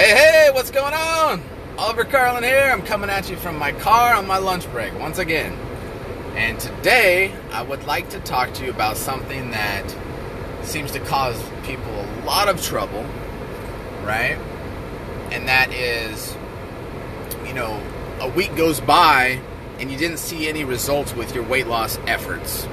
[0.00, 1.42] Hey, hey, what's going on?
[1.76, 2.70] Oliver Carlin here.
[2.72, 5.52] I'm coming at you from my car on my lunch break once again.
[6.36, 9.94] And today, I would like to talk to you about something that
[10.62, 13.04] seems to cause people a lot of trouble,
[14.02, 14.38] right?
[15.32, 16.34] And that is,
[17.46, 17.78] you know,
[18.20, 19.38] a week goes by
[19.80, 22.66] and you didn't see any results with your weight loss efforts.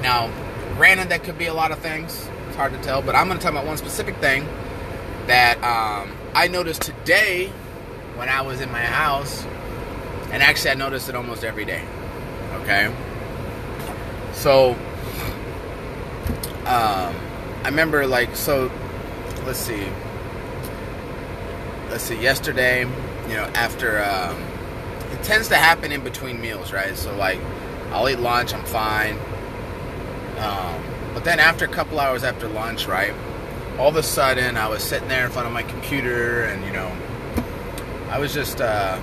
[0.00, 0.32] Now,
[0.76, 2.26] granted, that could be a lot of things.
[2.46, 4.48] It's hard to tell, but I'm going to talk about one specific thing
[5.26, 7.48] that um, I noticed today
[8.16, 9.44] when I was in my house,
[10.30, 11.82] and actually I noticed it almost every day.
[12.62, 12.94] Okay,
[14.32, 14.72] so
[16.66, 17.16] um,
[17.64, 18.70] I remember like so.
[19.46, 19.86] Let's see.
[21.90, 22.20] Let's see.
[22.20, 22.80] Yesterday,
[23.28, 24.42] you know, after um,
[25.12, 26.96] it tends to happen in between meals, right?
[26.96, 27.40] So like,
[27.90, 29.18] I'll eat lunch, I'm fine.
[30.38, 30.82] Um,
[31.14, 33.14] but then after a couple hours after lunch, right?
[33.78, 36.72] All of a sudden I was sitting there in front of my computer and you
[36.72, 36.90] know
[38.10, 38.98] I was just uh,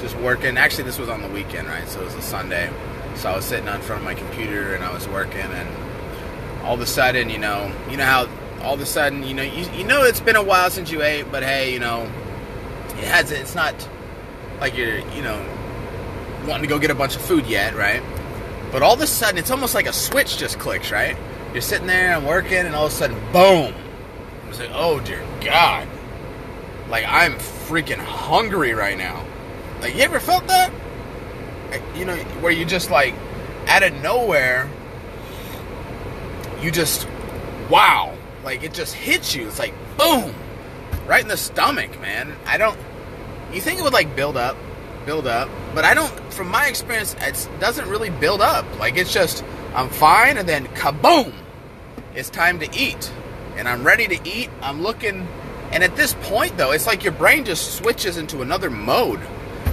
[0.00, 0.56] just working.
[0.56, 1.86] Actually, this was on the weekend, right?
[1.88, 2.72] So it was a Sunday.
[3.16, 6.74] So I was sitting in front of my computer and I was working, and all
[6.74, 8.28] of a sudden, you know, you know how
[8.62, 11.02] all of a sudden, you know, you, you know it's been a while since you
[11.02, 12.10] ate, but hey, you know,
[12.96, 13.74] it has it's not
[14.58, 15.38] like you're you know
[16.46, 18.02] wanting to go get a bunch of food yet, right?
[18.72, 21.16] But all of a sudden, it's almost like a switch just clicks, right?
[21.52, 23.74] You're sitting there and working, and all of a sudden, boom!
[24.44, 25.88] I'm like, oh dear God!
[26.88, 29.24] Like I'm freaking hungry right now.
[29.80, 30.72] Like you ever felt that?
[31.96, 33.14] You know, where you just like
[33.66, 34.68] out of nowhere,
[36.60, 37.08] you just
[37.68, 38.16] wow!
[38.44, 39.46] Like it just hits you.
[39.48, 40.34] It's like boom,
[41.06, 42.32] right in the stomach, man.
[42.46, 42.78] I don't.
[43.52, 44.56] You think it would like build up,
[45.04, 46.12] build up, but I don't.
[46.32, 48.64] From my experience, it doesn't really build up.
[48.78, 51.32] Like it's just I'm fine, and then kaboom!
[52.14, 53.12] It's time to eat,
[53.56, 54.50] and I'm ready to eat.
[54.62, 55.28] I'm looking,
[55.70, 59.20] and at this point though, it's like your brain just switches into another mode,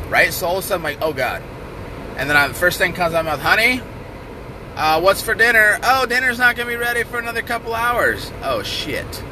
[0.10, 0.32] right?
[0.32, 1.42] So all of a sudden, I'm like, oh god,
[2.18, 3.82] and then the first thing comes out of my mouth, honey.
[4.76, 5.80] Uh, what's for dinner?
[5.82, 8.32] Oh, dinner's not gonna be ready for another couple hours.
[8.44, 9.24] Oh shit.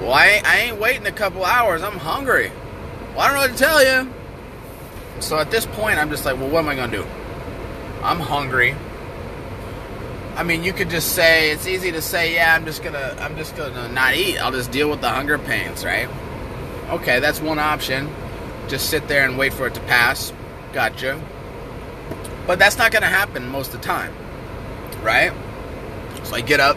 [0.00, 1.82] Well, I ain't, I ain't waiting a couple hours.
[1.82, 2.50] I'm hungry.
[3.10, 4.12] Well, I don't know what to tell you.
[5.20, 7.06] So at this point, I'm just like, well, what am I gonna do?
[8.02, 8.74] I'm hungry.
[10.36, 13.36] I mean, you could just say it's easy to say, yeah, I'm just gonna, I'm
[13.36, 14.38] just gonna not eat.
[14.38, 16.10] I'll just deal with the hunger pains, right?
[16.90, 18.12] Okay, that's one option.
[18.68, 20.34] Just sit there and wait for it to pass.
[20.74, 21.18] Gotcha.
[22.46, 24.12] But that's not gonna happen most of the time,
[25.02, 25.32] right?
[26.24, 26.76] So I get up,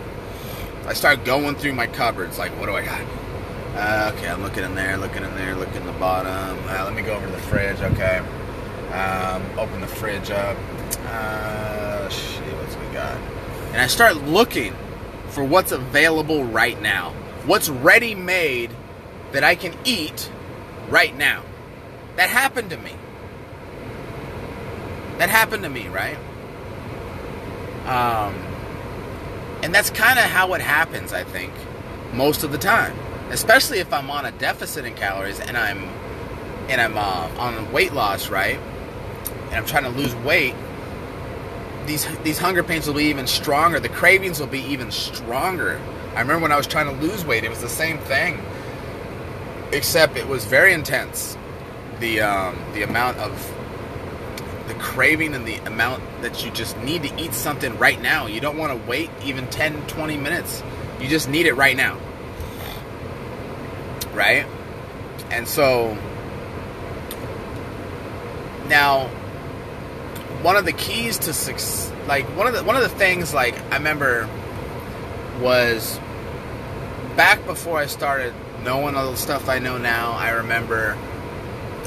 [0.86, 2.40] I start going through my cupboards.
[2.40, 3.02] Like, what do I got?
[3.76, 6.58] Uh, okay, I'm looking in there, looking in there, looking in the bottom.
[6.68, 7.80] Uh, let me go over to the fridge.
[7.82, 8.20] Okay.
[8.94, 10.58] Um, open the fridge up.
[11.08, 13.20] Uh, shit, what's we got?
[13.72, 14.74] And I start looking
[15.30, 17.12] for what's available right now,
[17.46, 18.72] what's ready made
[19.32, 20.32] that I can eat
[20.90, 21.44] right now.
[22.16, 22.94] That happened to me.
[25.20, 26.18] That happened to me, right?
[27.86, 28.34] Um,
[29.64, 31.54] and that's kind of how it happens, I think,
[32.14, 32.98] most of the time.
[33.30, 35.84] Especially if I'm on a deficit in calories and I'm
[36.70, 38.60] and I'm uh, on weight loss, right?
[39.48, 40.56] And I'm trying to lose weight
[41.90, 43.80] these these hunger pains will be even stronger.
[43.80, 45.82] The cravings will be even stronger.
[46.16, 48.40] I remember when I was trying to lose weight, it was the same thing,
[49.72, 51.36] except it was very intense.
[52.00, 53.54] The um, the amount of
[54.68, 58.28] the craving and the amount that you just need to eat something right now.
[58.28, 60.62] You don't want to wait even 10, 20 minutes.
[61.02, 61.98] You just need it right now.
[64.14, 64.46] Right?
[65.32, 65.98] And so
[68.68, 69.10] now
[70.42, 73.60] one of the keys to success, like one of the one of the things, like
[73.72, 74.30] I remember,
[75.42, 76.00] was
[77.16, 78.34] back before I started
[78.64, 80.14] knowing all the stuff I know now.
[80.14, 80.98] I remember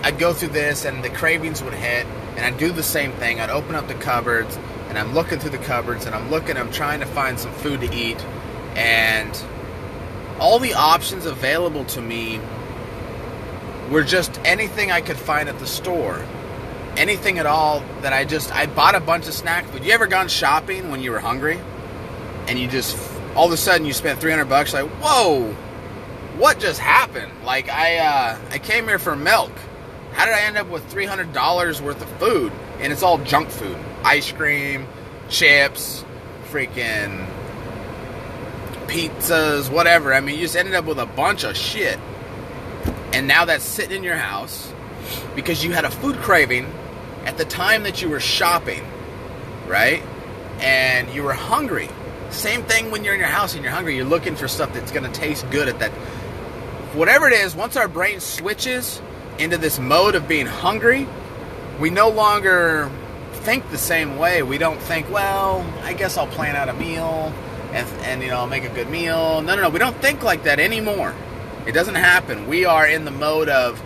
[0.02, 3.40] I'd go through this, and the cravings would hit, and I'd do the same thing.
[3.40, 4.58] I'd open up the cupboards,
[4.88, 6.56] and I'm looking through the cupboards, and I'm looking.
[6.56, 8.22] I'm trying to find some food to eat,
[8.76, 9.44] and
[10.38, 12.40] all the options available to me
[13.90, 16.22] were just anything I could find at the store
[16.96, 19.84] anything at all that I just I bought a bunch of snack food.
[19.84, 21.58] You ever gone shopping when you were hungry,
[22.48, 22.96] and you just
[23.34, 24.74] all of a sudden you spent three hundred bucks?
[24.74, 25.52] Like, whoa,
[26.36, 27.32] what just happened?
[27.44, 29.52] Like I uh, I came here for milk.
[30.12, 32.52] How did I end up with three hundred dollars worth of food?
[32.80, 34.86] And it's all junk food: ice cream,
[35.28, 36.04] chips,
[36.50, 37.26] freaking
[38.86, 40.12] pizzas, whatever.
[40.12, 41.98] I mean, you just ended up with a bunch of shit.
[43.12, 44.72] And now that's sitting in your house
[45.34, 46.66] because you had a food craving
[47.24, 48.82] at the time that you were shopping,
[49.66, 50.02] right?
[50.60, 51.88] And you were hungry.
[52.30, 53.96] Same thing when you're in your house and you're hungry.
[53.96, 55.92] You're looking for stuff that's going to taste good at that
[56.94, 59.00] whatever it is, once our brain switches
[59.38, 61.08] into this mode of being hungry,
[61.80, 62.90] we no longer
[63.32, 64.42] think the same way.
[64.42, 67.32] We don't think, well, I guess I'll plan out a meal
[67.72, 69.40] and, and you know, I'll make a good meal.
[69.42, 69.70] No, no, no.
[69.70, 71.14] We don't think like that anymore.
[71.66, 72.46] It doesn't happen.
[72.46, 73.78] We are in the mode of,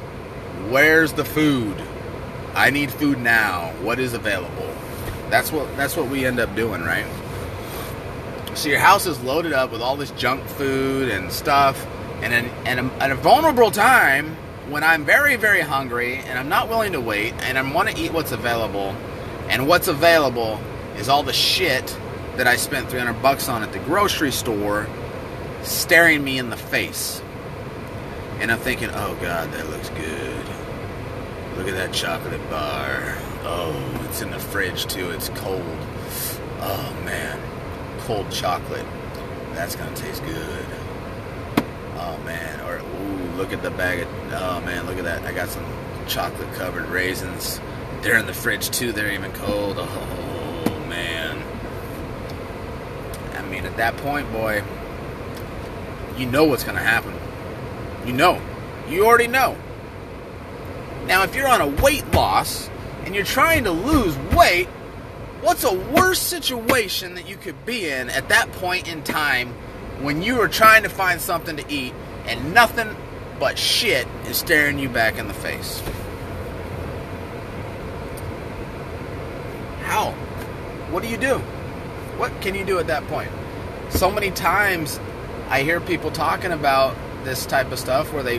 [0.71, 1.81] where's the food?
[2.57, 3.71] I need food now.
[3.83, 4.75] What is available?
[5.29, 7.07] That's what that's what we end up doing, right?
[8.55, 11.87] So your house is loaded up with all this junk food and stuff,
[12.23, 12.33] and
[12.67, 14.35] and at a vulnerable time
[14.71, 18.01] when I'm very very hungry and I'm not willing to wait and I want to
[18.01, 18.97] eat what's available,
[19.51, 20.59] and what's available
[20.97, 21.95] is all the shit
[22.37, 24.87] that I spent 300 bucks on at the grocery store
[25.63, 27.21] staring me in the face.
[28.41, 30.56] And I'm thinking, oh God, that looks good.
[31.57, 33.17] Look at that chocolate bar.
[33.43, 35.11] Oh, it's in the fridge too.
[35.11, 35.63] It's cold.
[36.61, 37.41] Oh man,
[38.01, 38.85] cold chocolate.
[39.55, 40.67] That's gonna taste good.
[41.95, 44.09] Oh man, or ooh, look at the bag of.
[44.33, 45.23] Oh man, look at that.
[45.23, 45.65] I got some
[46.07, 47.61] chocolate covered raisins.
[48.03, 48.93] They're in the fridge too.
[48.93, 49.77] They're even cold.
[49.79, 51.43] Oh man.
[53.35, 54.63] I mean, at that point, boy,
[56.19, 57.15] you know what's gonna happen.
[58.07, 58.43] You know.
[58.89, 59.57] You already know.
[61.07, 62.69] Now, if you're on a weight loss
[63.05, 64.67] and you're trying to lose weight,
[65.41, 69.51] what's a worse situation that you could be in at that point in time
[70.01, 71.95] when you are trying to find something to eat
[72.27, 72.97] and nothing
[73.39, 75.81] but shit is staring you back in the face?
[79.83, 80.11] How?
[80.91, 81.39] What do you do?
[82.19, 83.31] What can you do at that point?
[83.91, 84.99] So many times
[85.49, 88.37] I hear people talking about this type of stuff where they,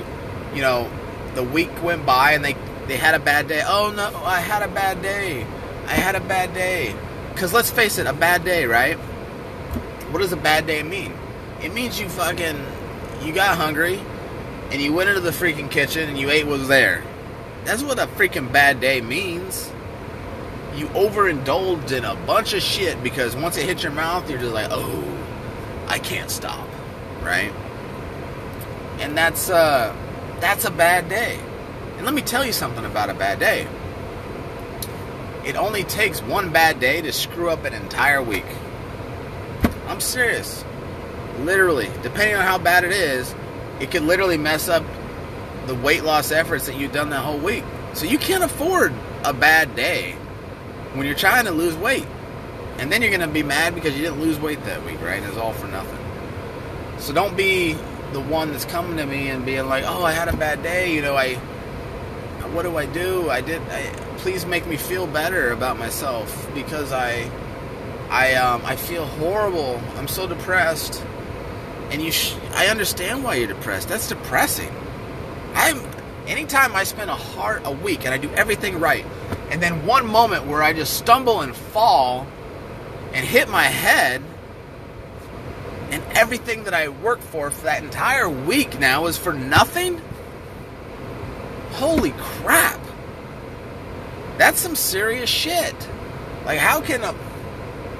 [0.53, 0.89] you know,
[1.35, 2.55] the week went by and they
[2.87, 3.61] they had a bad day.
[3.65, 5.45] Oh no, I had a bad day.
[5.85, 6.95] I had a bad day.
[7.35, 8.97] Cuz let's face it, a bad day, right?
[10.11, 11.13] What does a bad day mean?
[11.61, 12.57] It means you fucking
[13.23, 13.99] you got hungry
[14.71, 17.03] and you went into the freaking kitchen and you ate what was there.
[17.65, 19.71] That's what a freaking bad day means.
[20.75, 24.53] You overindulged in a bunch of shit because once it hits your mouth, you're just
[24.53, 25.03] like, "Oh,
[25.87, 26.67] I can't stop."
[27.23, 27.51] Right?
[28.99, 29.95] And that's uh
[30.39, 31.39] that's a bad day.
[31.97, 33.67] And let me tell you something about a bad day.
[35.45, 38.45] It only takes one bad day to screw up an entire week.
[39.87, 40.63] I'm serious.
[41.39, 43.33] Literally, depending on how bad it is,
[43.79, 44.83] it could literally mess up
[45.67, 47.63] the weight loss efforts that you've done that whole week.
[47.93, 48.93] So you can't afford
[49.23, 50.13] a bad day
[50.93, 52.05] when you're trying to lose weight.
[52.77, 55.23] And then you're going to be mad because you didn't lose weight that week, right?
[55.23, 55.99] It's all for nothing.
[56.99, 57.75] So don't be
[58.13, 60.93] the one that's coming to me and being like, "Oh, I had a bad day.
[60.93, 61.35] You know, I
[62.53, 63.29] what do I do?
[63.29, 63.61] I did.
[63.69, 63.83] I,
[64.17, 67.29] please make me feel better about myself because I,
[68.09, 69.81] I, um, I feel horrible.
[69.95, 71.03] I'm so depressed."
[71.89, 73.89] And you, sh- I understand why you're depressed.
[73.89, 74.71] That's depressing.
[75.53, 75.81] I'm.
[76.27, 79.05] Anytime I spend a hard a week and I do everything right,
[79.49, 82.27] and then one moment where I just stumble and fall,
[83.13, 84.21] and hit my head
[85.89, 90.01] and everything that I worked for for that entire week now is for nothing?
[91.71, 92.79] Holy crap.
[94.37, 95.75] That's some serious shit.
[96.45, 97.13] Like, how can a,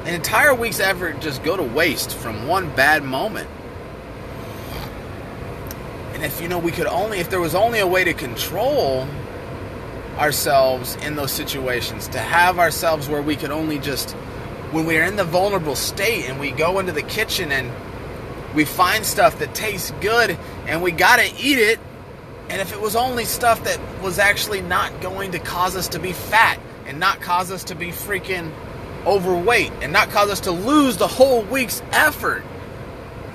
[0.06, 3.50] an entire week's effort just go to waste from one bad moment?
[6.14, 9.08] And if, you know, we could only, if there was only a way to control
[10.18, 14.16] ourselves in those situations, to have ourselves where we could only just
[14.72, 17.72] when we're in the vulnerable state and we go into the kitchen and
[18.56, 21.80] we find stuff that tastes good and we gotta eat it
[22.50, 26.00] and if it was only stuff that was actually not going to cause us to
[26.00, 28.52] be fat and not cause us to be freaking
[29.06, 32.44] overweight and not cause us to lose the whole week's effort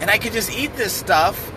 [0.00, 1.52] and i could just eat this stuff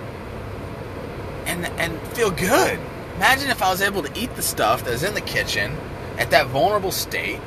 [1.46, 2.79] and and feel good.
[3.15, 5.75] Imagine if i was able to eat the stuff that's in the kitchen
[6.17, 7.39] at that vulnerable state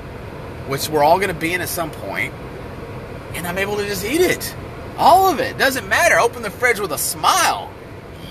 [0.69, 2.33] which we're all going to be in at some point,
[3.35, 4.55] and I'm able to just eat it.
[4.97, 5.57] All of it.
[5.59, 6.19] Doesn't matter.
[6.19, 7.71] Open the fridge with a smile.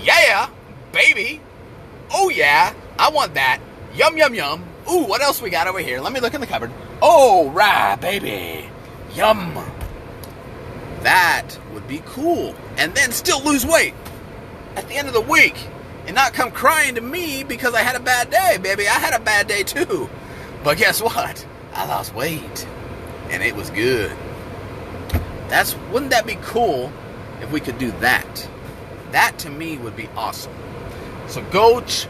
[0.02, 0.50] Yeah,
[0.92, 1.40] baby.
[2.12, 2.74] Oh, yeah.
[2.98, 3.60] I want that.
[3.94, 4.64] Yum, yum, yum.
[4.90, 6.00] Ooh, what else we got over here?
[6.00, 6.70] Let me look in the cupboard.
[7.02, 8.68] Oh, right, baby.
[9.14, 9.54] Yum.
[11.02, 12.54] That would be cool.
[12.76, 13.94] And then still lose weight
[14.76, 15.56] at the end of the week
[16.06, 18.86] and not come crying to me because I had a bad day, baby.
[18.88, 20.08] I had a bad day too.
[20.64, 21.46] But guess what?
[21.78, 22.66] I lost weight
[23.30, 24.10] and it was good.
[25.48, 26.92] That's wouldn't that be cool
[27.40, 28.48] if we could do that?
[29.12, 30.52] That to me would be awesome.
[31.28, 32.08] So go ch-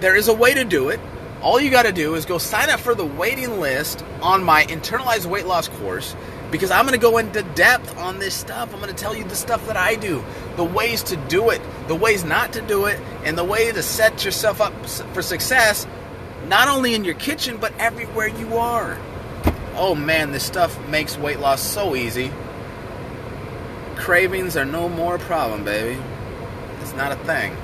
[0.00, 0.98] there is a way to do it.
[1.40, 4.64] All you got to do is go sign up for the waiting list on my
[4.64, 6.16] internalized weight loss course
[6.50, 8.74] because I'm going to go into depth on this stuff.
[8.74, 10.24] I'm going to tell you the stuff that I do,
[10.56, 13.82] the ways to do it, the ways not to do it, and the way to
[13.84, 14.74] set yourself up
[15.14, 15.86] for success,
[16.50, 18.98] not only in your kitchen, but everywhere you are.
[19.76, 22.32] Oh man, this stuff makes weight loss so easy.
[23.94, 26.02] Cravings are no more a problem, baby.
[26.80, 27.56] It's not a thing.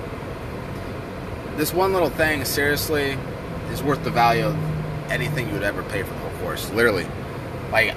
[1.57, 3.19] This one little thing, seriously,
[3.73, 4.57] is worth the value of
[5.11, 6.71] anything you would ever pay for the whole course.
[6.71, 7.09] Literally.
[7.73, 7.97] Like,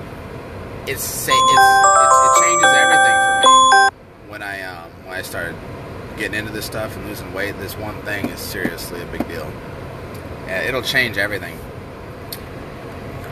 [0.87, 5.55] it's, it's, it's it changes everything for me when I um, when I started
[6.17, 7.55] getting into this stuff and losing weight.
[7.59, 9.51] This one thing is seriously a big deal.
[10.49, 11.55] Yeah, it'll change everything.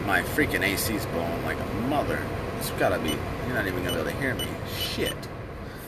[0.05, 2.23] My freaking AC's blowing like a mother.
[2.59, 3.09] It's gotta be.
[3.09, 4.45] You're not even gonna be able to hear me.
[4.77, 5.17] Shit.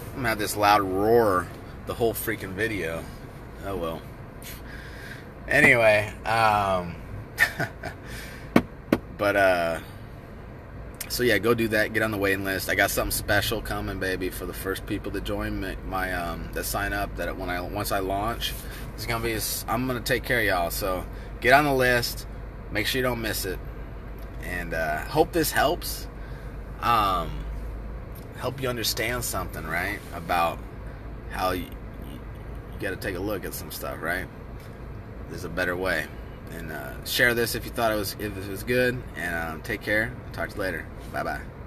[0.10, 1.48] I'm gonna have this loud roar
[1.86, 3.04] the whole freaking video.
[3.64, 4.02] Oh well.
[5.48, 6.96] Anyway, um,
[9.20, 9.80] but uh
[11.10, 11.94] so yeah, go do that.
[11.94, 12.70] Get on the waiting list.
[12.70, 16.50] I got something special coming, baby, for the first people that join my, my um
[16.54, 17.16] that sign up.
[17.18, 18.54] That when I once I launch,
[19.00, 19.40] it's gonna be.
[19.72, 20.72] I'm gonna take care of y'all.
[20.72, 21.06] So
[21.40, 22.28] get on the list.
[22.70, 23.58] Make sure you don't miss it.
[24.44, 26.08] And uh, hope this helps.
[26.82, 27.46] Um,
[28.38, 30.00] help you understand something, right?
[30.14, 30.60] About
[31.30, 32.20] how you, you,
[32.74, 34.28] you got to take a look at some stuff, right?
[35.30, 36.06] There's a better way
[36.52, 39.02] and uh, share this if you thought it was if it was good.
[39.16, 40.14] And um, take care.
[40.34, 40.86] Talk to you later.
[41.14, 41.59] Bye bye.